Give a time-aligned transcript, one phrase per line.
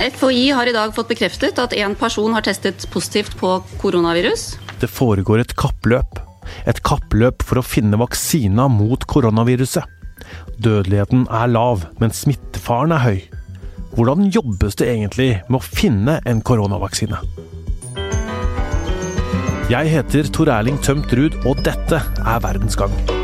[0.00, 4.54] FHI har i dag fått bekreftet at en person har testet positivt på koronavirus.
[4.80, 6.22] Det foregår et kappløp.
[6.64, 9.84] Et kappløp for å finne vaksina mot koronaviruset.
[10.56, 13.20] Dødeligheten er lav, men smittefaren er høy.
[13.92, 17.20] Hvordan jobbes det egentlig med å finne en koronavaksine?
[19.70, 23.19] Jeg heter Tor Erling Tømt Ruud, og dette er Verdensgang.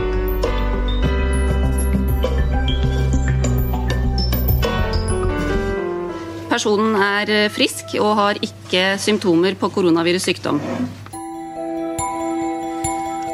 [6.57, 10.57] Personen er frisk og har ikke symptomer på koronavirussykdom.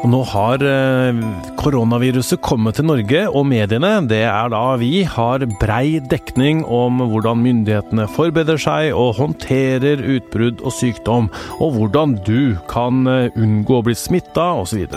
[0.03, 1.21] Og nå har eh,
[1.61, 7.39] koronaviruset kommet til Norge, og mediene, det er da vi, har brei dekning om hvordan
[7.45, 11.31] myndighetene forbereder seg og håndterer utbrudd og sykdom,
[11.63, 14.89] og hvordan du kan eh, unngå å bli smitta osv.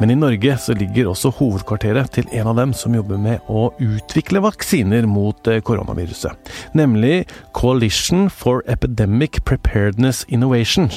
[0.00, 3.68] Men i Norge så ligger også hovedkvarteret til en av dem som jobber med å
[3.78, 10.90] utvikle vaksiner mot eh, koronaviruset, nemlig Coalition for Epidemic Preparedness Innovation.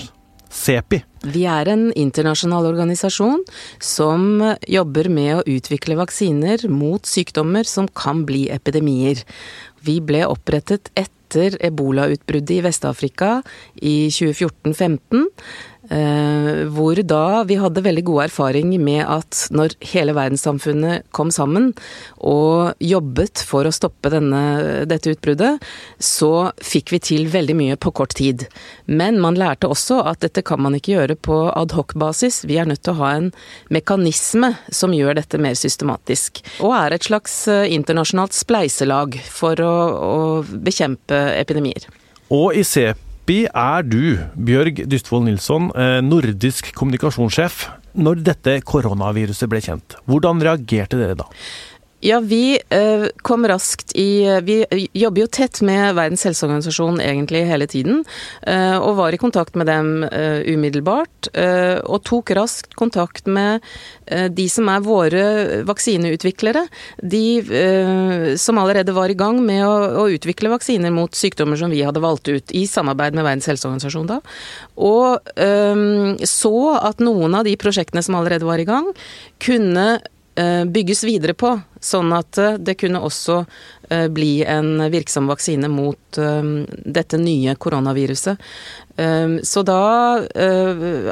[0.49, 1.01] CEPI.
[1.27, 3.43] Vi er en internasjonal organisasjon
[3.83, 9.21] som jobber med å utvikle vaksiner mot sykdommer som kan bli epidemier.
[9.83, 13.41] Vi ble opprettet etter ebolautbruddet i Vest-Afrika
[13.75, 15.27] i 2014-15.
[15.89, 21.69] Eh, hvor da vi hadde veldig god erfaring med at når hele verdenssamfunnet kom sammen
[22.17, 24.41] og jobbet for å stoppe denne,
[24.89, 25.63] dette utbruddet,
[25.99, 28.47] så fikk vi til veldig mye på kort tid.
[28.85, 32.43] Men man lærte også at dette kan man ikke gjøre på adhoc-basis.
[32.49, 33.31] Vi er nødt til å ha en
[33.71, 36.43] mekanisme som gjør dette mer systematisk.
[36.59, 41.87] Og er et slags eh, internasjonalt spleiselag for å, å bekjempe epidemier.
[42.27, 47.65] Og i CEP Oppi er du, Bjørg Dystvold Nilsson, eh, nordisk kommunikasjonssjef.
[47.99, 51.25] Når dette koronaviruset ble kjent, hvordan reagerte dere da?
[51.99, 57.65] Ja, vi eh, kom raskt i Vi jobber jo tett med Verdens helseorganisasjon egentlig hele
[57.67, 58.03] tiden.
[58.41, 61.31] Eh, og var i kontakt med dem eh, umiddelbart.
[61.89, 63.65] Og tok raskt kontakt med
[64.07, 65.23] de som er våre
[65.67, 66.63] vaksineutviklere.
[67.01, 72.01] De som allerede var i gang med å, utvikle vaksiner mot sykdommer som vi hadde
[72.03, 74.21] valgt ut, i samarbeid med Verdens helseorganisasjon da.
[74.79, 75.27] Og
[76.31, 78.93] så at noen av de prosjektene som allerede var i gang,
[79.43, 80.16] kunne Eh,
[80.69, 83.39] bygges videre på, sånn at eh, det kunne også
[83.89, 88.39] eh, bli en virksom vaksine mot dette nye koronaviruset.
[89.45, 89.81] Så da,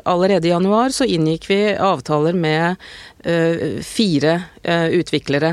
[0.09, 2.81] allerede i januar, så inngikk vi avtaler med
[3.85, 4.33] fire
[4.95, 5.51] utviklere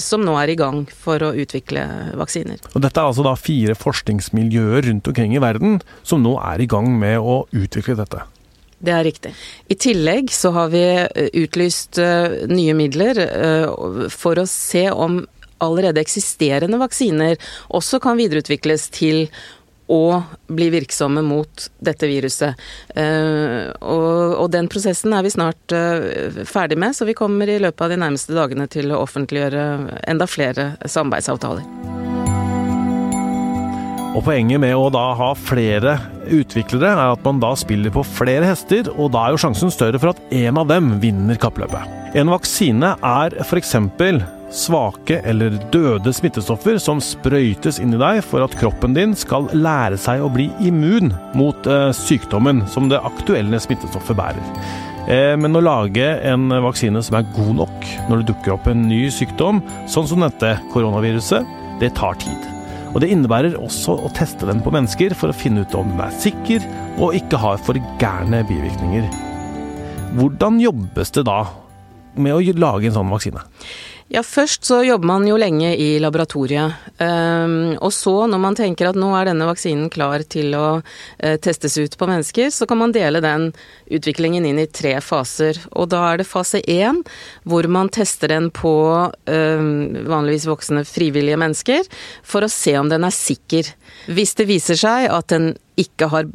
[0.00, 1.84] som nå er i gang for å utvikle
[2.16, 2.62] vaksiner.
[2.72, 6.70] Og Dette er altså da fire forskningsmiljøer rundt omkring i verden som nå er i
[6.70, 8.24] gang med å utvikle dette?
[8.78, 9.34] Det er riktig.
[9.68, 15.24] I tillegg så har vi eh, utlyst eh, nye midler eh, for å se om
[15.58, 17.34] allerede eksisterende vaksiner
[17.74, 19.24] også kan videreutvikles til
[19.90, 20.20] å
[20.52, 22.60] bli virksomme mot dette viruset.
[23.80, 25.74] Og, den prosessen er vi snart
[26.44, 29.64] ferdig med, så vi kommer i løpet av de nærmeste dagene til å offentliggjøre
[30.12, 31.77] enda flere samarbeidsavtaler.
[34.18, 35.92] Og Poenget med å da ha flere
[36.26, 40.00] utviklere er at man da spiller på flere hester, og da er jo sjansen større
[40.02, 41.94] for at en av dem vinner kappløpet.
[42.18, 43.76] En vaksine er f.eks.
[44.58, 50.00] svake eller døde smittestoffer som sprøytes inn i deg for at kroppen din skal lære
[50.00, 54.52] seg å bli immun mot eh, sykdommen som det aktuelle smittestoffet bærer.
[55.06, 58.88] Eh, men å lage en vaksine som er god nok når det dukker opp en
[58.90, 62.57] ny sykdom, sånn som dette koronaviruset, det tar tid.
[62.98, 66.00] Og Det innebærer også å teste den på mennesker for å finne ut om den
[66.02, 66.64] er sikker
[66.98, 69.04] og ikke har for gærne bivirkninger.
[70.18, 71.44] Hvordan jobbes det da
[72.18, 73.44] med å lage en sånn vaksine?
[74.08, 76.86] Ja, først så jobber man jo lenge i laboratoriet.
[76.96, 81.34] Um, og så, når man tenker at nå er denne vaksinen klar til å uh,
[81.44, 83.50] testes ut på mennesker, så kan man dele den
[83.92, 85.60] utviklingen inn i tre faser.
[85.76, 87.02] Og da er det fase én,
[87.44, 89.68] hvor man tester den på uh,
[90.08, 91.84] vanligvis voksne frivillige mennesker,
[92.24, 93.74] for å se om den er sikker.
[94.08, 96.26] Hvis det viser seg at den ikke har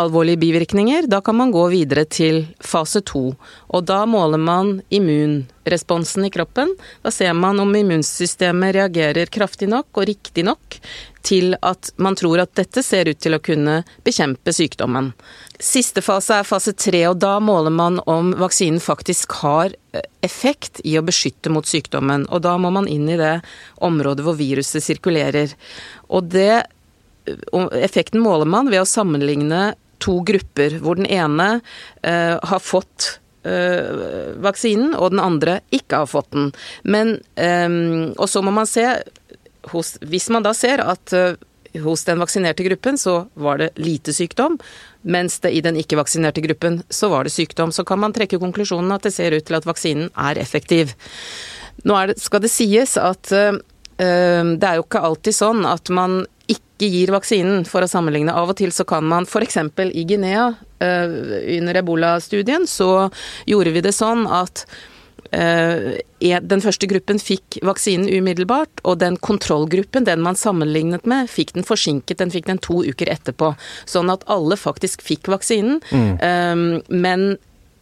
[0.00, 3.32] alvorlige bivirkninger, da kan man gå videre til fase to.
[3.74, 6.76] Og da måler man immunresponsen i kroppen.
[7.02, 10.78] Da ser man om immunsystemet reagerer kraftig nok og riktig nok
[11.22, 15.12] til at man tror at dette ser ut til å kunne bekjempe sykdommen.
[15.62, 20.82] Siste fase er fase tre, og da måler man om vaksinen faktisk har eh, effekt
[20.84, 22.26] i å beskytte mot sykdommen.
[22.30, 23.36] Og da må man inn i det
[23.78, 25.54] området hvor viruset sirkulerer.
[26.10, 26.64] Og det
[27.78, 29.72] effekten måler man ved å sammenligne
[30.02, 31.60] to grupper, hvor den ene
[32.02, 36.50] eh, har fått eh, vaksinen, og den andre ikke har fått den.
[36.82, 37.68] Men, eh,
[38.16, 38.88] og så må man se
[39.70, 41.38] hos, Hvis man da ser at eh,
[41.80, 44.58] hos den vaksinerte gruppen så var det lite sykdom,
[45.02, 47.72] mens det i den ikke-vaksinerte gruppen så var det sykdom.
[47.72, 50.92] Så kan man trekke konklusjonen at det ser ut til at vaksinen er effektiv.
[51.88, 53.56] Nå det, skal det sies at uh,
[53.96, 58.34] det er jo ikke alltid sånn at man ikke gir vaksinen, for å sammenligne.
[58.34, 59.58] Av og til så kan man f.eks.
[59.88, 60.48] i Guinea,
[60.82, 61.18] uh,
[61.58, 63.10] under ebola-studien, så
[63.48, 64.64] gjorde vi det sånn at
[65.34, 71.54] uh, den første gruppen fikk vaksinen umiddelbart, og den kontrollgruppen, den man sammenlignet med, fikk
[71.56, 72.20] den forsinket.
[72.22, 73.54] Den fikk den to uker etterpå.
[73.88, 75.80] Sånn at alle faktisk fikk vaksinen.
[75.92, 76.12] Mm.
[76.20, 77.32] Um, men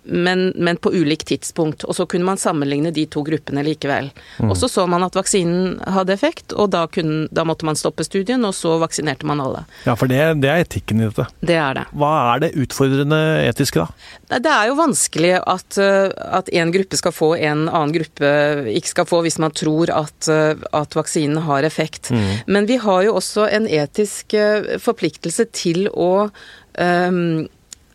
[0.03, 1.85] men, men, på ulikt tidspunkt.
[1.85, 4.11] Og så kunne man sammenligne de to gruppene likevel.
[4.39, 4.51] Mm.
[4.51, 8.05] Og så så man at vaksinen hadde effekt, og da, kunne, da, måtte man stoppe
[8.07, 9.65] studien, og så vaksinerte man alle.
[9.85, 11.29] Ja, for det, det, er etikken i dette.
[11.45, 11.87] Det er det.
[11.93, 14.39] Hva er det utfordrende etiske, da?
[14.41, 16.09] Det er jo vanskelig at, eh,
[16.41, 18.33] at en gruppe skal få, en annen gruppe
[18.73, 22.11] ikke skal få, hvis man tror at, eh, at vaksinen har effekt.
[22.15, 22.29] Mm.
[22.47, 26.31] Men vi har jo også en etisk eh, forpliktelse til å
[26.79, 27.49] um,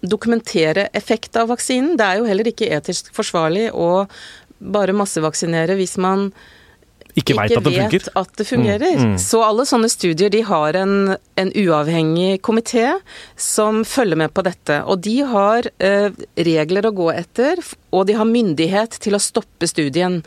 [0.10, 1.96] dokumentere effekt av vaksinen.
[2.00, 4.06] Det er jo heller ikke etisk forsvarlig å
[4.60, 6.30] bare massevaksinere hvis man
[7.16, 8.98] ikke, ikke vet, at vet at det fungerer.
[9.00, 9.19] Mm, mm.
[9.24, 12.90] Så alle sånne studier de har en, en uavhengig komité
[13.40, 14.81] som følger med på dette.
[14.84, 17.62] Og de har eh, regler å gå etter,
[17.96, 20.19] og de har myndighet til å stoppe studien.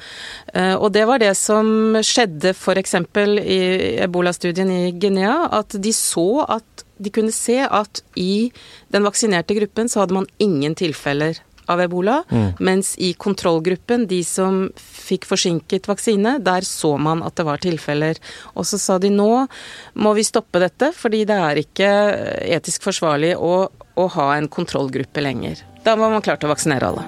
[0.54, 2.96] Eh, og det var det som skjedde f.eks.
[3.44, 3.60] i
[4.08, 6.67] ebolastudien i Guinea, at de så at
[6.98, 8.50] de kunne se at i
[8.94, 12.52] den vaksinerte gruppen så hadde man ingen tilfeller av ebola, mm.
[12.64, 18.16] mens i kontrollgruppen, de som fikk forsinket vaksine, der så man at det var tilfeller.
[18.56, 19.30] Og så sa de nå
[20.00, 21.90] må vi stoppe dette, fordi det er ikke
[22.56, 25.60] etisk forsvarlig å, å ha en kontrollgruppe lenger.
[25.84, 27.04] Da var man klar til å vaksinere alle.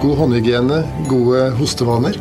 [0.00, 0.80] God håndhygiene,
[1.10, 2.16] gode hostevaner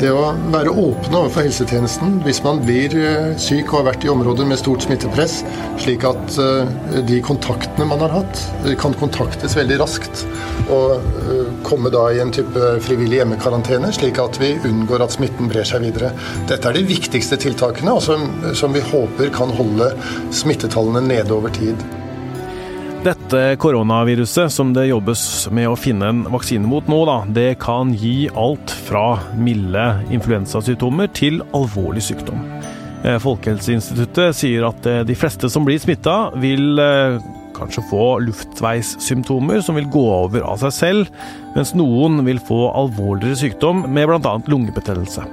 [0.00, 4.10] det å være åpne overfor helsetjenesten hvis man blir eh, syk og har vært i
[4.12, 5.40] områder med stort smittepress,
[5.82, 6.72] slik at eh,
[7.08, 10.24] de kontaktene man har hatt, eh, kan kontaktes veldig raskt.
[10.70, 11.06] Og
[11.66, 15.84] komme da i en type frivillig hjemmekarantene, slik at vi unngår at smitten brer seg
[15.84, 16.12] videre.
[16.50, 19.92] Dette er de viktigste tiltakene, og som, som vi håper kan holde
[20.36, 21.99] smittetallene nede over tid.
[23.00, 27.94] Dette koronaviruset som det jobbes med å finne en vaksine mot nå, da, det kan
[27.96, 32.42] gi alt fra milde influensasymptomer til alvorlig sykdom.
[33.00, 37.16] Eh, Folkehelseinstituttet sier at eh, de fleste som blir smitta, vil eh,
[37.60, 41.12] kanskje få luftveissymptomer som vil gå over av seg selv,
[41.56, 44.34] mens noen vil få alvorligere sykdom med bl.a.
[44.50, 45.26] lungebetennelse.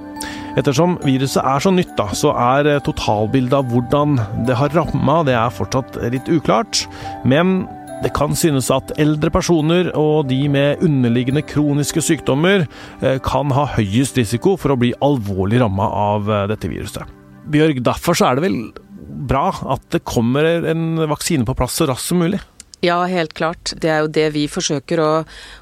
[0.58, 5.20] Ettersom viruset er så nytt, da, så er eh, totalbildet av hvordan det har ramma,
[5.28, 6.88] det er fortsatt litt uklart.
[7.30, 7.68] Men
[8.04, 13.68] det kan synes at eldre personer og de med underliggende kroniske sykdommer eh, kan ha
[13.78, 17.06] høyest risiko for å bli alvorlig ramma av eh, dette viruset.
[17.48, 18.60] Bjørg, derfor er det vel
[19.08, 22.42] bra at det kommer en vaksine på plass så raskt som mulig?
[22.80, 23.74] Ja, helt klart.
[23.82, 25.12] Det er jo det vi forsøker å,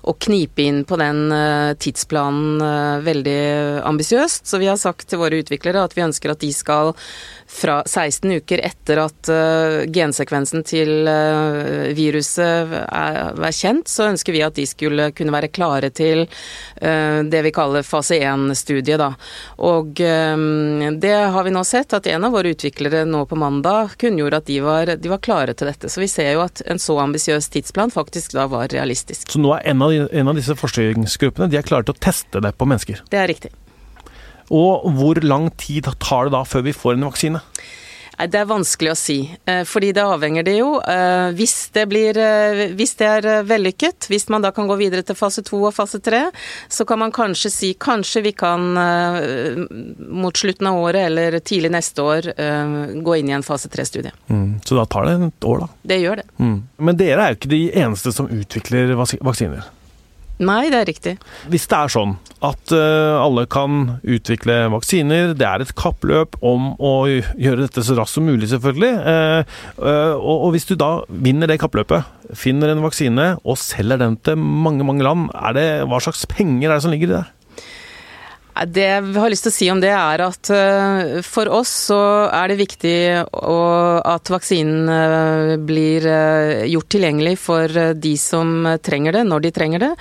[0.04, 3.40] å knipe inn på den uh, tidsplanen uh, veldig
[3.88, 4.44] ambisiøst.
[4.44, 6.92] Så vi har sagt til våre utviklere at vi ønsker at de skal
[7.48, 11.08] fra 16 uker etter at uh, gensekvensen til
[11.96, 16.26] viruset er, er, kjent, så ønsker vi at de skulle kunne være klare til
[16.76, 19.02] det vi kaller fase 1-studiet.
[19.64, 24.42] Og det har vi nå sett, at en av våre utviklere nå på mandag kunngjorde
[24.42, 25.92] at de var, de var, klare til dette.
[25.92, 29.30] Så vi ser jo at en så ambisiøs tidsplan faktisk da var realistisk.
[29.32, 32.42] Så nå er en av, en av disse forskningsgruppene de er klare til å teste
[32.44, 33.02] det på mennesker?
[33.12, 33.54] Det er riktig.
[34.54, 37.42] Og hvor lang tid tar det da før vi får en vaksine?
[38.16, 40.80] Det er vanskelig å si, eh, fordi det avhenger det jo.
[40.80, 45.04] Eh, hvis det, blir, eh, hvis det er vellykket, hvis man da kan gå videre
[45.04, 46.32] til fase to og fase tre,
[46.70, 48.74] så kan man kanskje si kanskje vi kan
[50.16, 52.28] mot slutten av året eller tidlig neste år
[53.04, 54.12] gå inn i en fase tre-studie.
[54.30, 55.68] Mm, så da tar det et år, da?
[55.84, 56.28] Det gjør det.
[56.40, 56.58] Mm.
[56.78, 59.68] Men dere er jo ikke de eneste som utvikler vaksiner?
[60.44, 61.14] Nei, det er riktig.
[61.52, 66.74] Hvis det er sånn at uh, alle kan utvikle vaksiner, det er et kappløp om
[66.76, 68.92] å gjøre dette så raskt som mulig, selvfølgelig.
[69.00, 69.56] Uh,
[70.20, 74.38] og, og, hvis du da vinner det kappløpet, finner en vaksine og selger den til
[74.42, 77.26] mange, mange land, det, hva slags penger er det som ligger i det?
[78.56, 82.00] Det jeg har lyst til å si om det, er at eh, for oss så
[82.32, 82.96] er det viktig
[83.36, 89.84] at vaksinen eh, blir eh, gjort tilgjengelig for de som trenger det, når de trenger
[89.84, 89.92] det,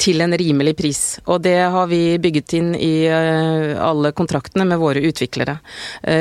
[0.00, 1.02] til en rimelig pris.
[1.26, 5.58] Og det har vi bygget inn i alle kontraktene med våre utviklere.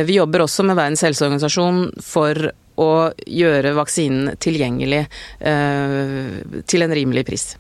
[0.07, 2.91] Vi jobber også med Verdens helseorganisasjon for å
[3.27, 5.03] gjøre vaksinen tilgjengelig
[5.39, 7.51] til en rimelig pris.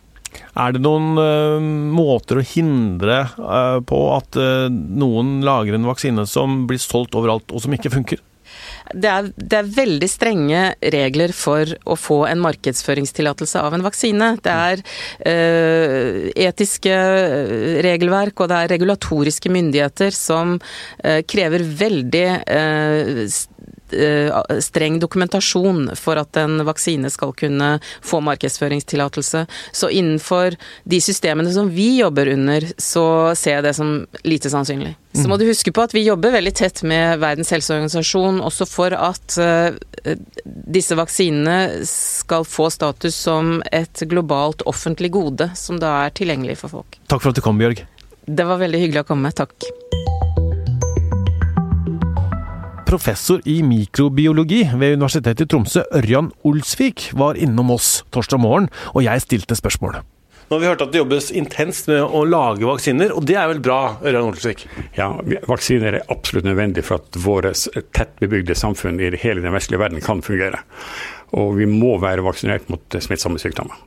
[0.55, 1.59] Er det noen uh,
[1.95, 7.51] måter å hindre uh, på at uh, noen lager en vaksine som blir solgt overalt,
[7.51, 8.21] og som ikke funker?
[8.91, 10.61] Det er, det er, veldig strenge
[10.93, 14.33] regler for å få en markedsføringstillatelse av en vaksine.
[14.43, 16.97] Det er uh, etiske
[17.85, 23.23] regelverk og det er regulatoriske myndigheter som uh, krever veldig uh,
[24.63, 29.45] streng dokumentasjon for at en vaksine skal kunne få markedsføringstillatelse.
[29.71, 33.93] Så innenfor de systemene som vi jobber under, så ser jeg det som
[34.27, 34.95] lite sannsynlig.
[35.13, 38.95] Så må du huske på at vi jobber veldig tett med Verdens helseorganisasjon også for
[38.95, 39.75] at uh,
[40.45, 46.79] disse vaksinene skal få status som et globalt offentlig gode, som da er tilgjengelig for
[46.79, 47.01] folk.
[47.11, 47.83] Takk for at du kom, Bjørg.
[48.25, 49.33] Det var veldig hyggelig å komme.
[49.35, 49.90] Takk
[52.91, 59.05] professor i mikrobiologi ved Universitetet i Tromsø, Ørjan Olsvik, var innom oss torsdag morgen, og
[59.05, 60.01] jeg stilte spørsmål.
[60.49, 63.47] Nå har vi hørt at det jobbes intenst med å lage vaksiner, og det er
[63.47, 63.77] vel bra?
[64.03, 64.65] Ørjan Olsvik?
[64.97, 65.07] Ja,
[65.47, 67.53] vaksiner er absolutt nødvendig for at våre
[67.95, 70.59] tett bebygde samfunn i hele den vestlige verden kan fungere.
[71.39, 73.79] Og vi må være vaksinert mot smittsomme sykdommer.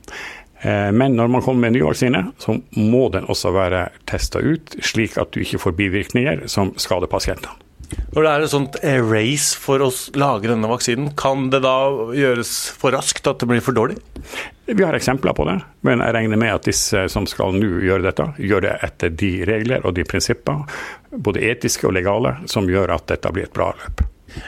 [0.65, 4.41] Eh, men når man kommer med en ny vaksine, så må den også være testa
[4.41, 7.53] ut, slik at du ikke får bivirkninger som skader pasientene.
[8.15, 11.75] Når det er et sånt race for å lage denne vaksinen, kan det da
[12.15, 13.97] gjøres for raskt at det blir for dårlig?
[14.65, 18.07] Vi har eksempler på det, men jeg regner med at disse som skal nå gjøre
[18.07, 20.65] dette, gjør det etter de regler og de prinsipper,
[21.11, 24.07] både etiske og legale, som gjør at dette blir et bra løp.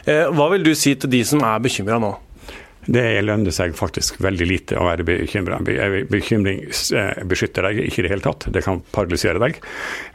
[0.10, 2.16] Eh, hva vil du si til de som er bekymra nå?
[2.88, 5.60] Det lønner seg faktisk veldig lite å være bekymra.
[6.08, 9.60] Bekymring eh, beskytter deg ikke i det hele tatt, det kan paralysere deg.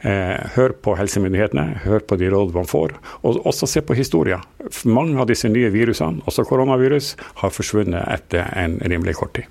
[0.01, 4.41] Eh, hør på helsemyndighetene, hør på de råd man får, og også se på historia.
[4.89, 7.13] Mange av disse nye virusene, også koronavirus,
[7.43, 9.49] har forsvunnet etter en rimelig kort tid.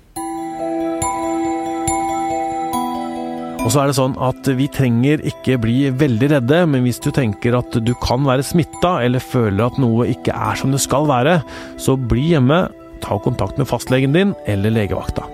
[3.63, 7.13] Og så er det sånn at Vi trenger ikke bli veldig redde, men hvis du
[7.15, 11.07] tenker at du kan være smitta eller føler at noe ikke er som det skal
[11.07, 11.39] være,
[11.79, 12.65] så bli hjemme
[13.03, 15.27] ta kontakt med fastlegen din eller legevakta.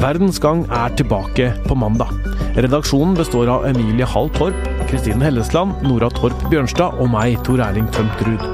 [0.00, 2.08] Verdens Gang er tilbake på mandag.
[2.56, 4.56] Redaksjonen består av Emilie Hall Torp,
[4.88, 8.46] Kristine Hellesland, Nora Torp Bjørnstad og meg, Tor Erling Tømt Ruud.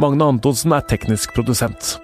[0.00, 1.98] Magne Antonsen er teknisk produsent.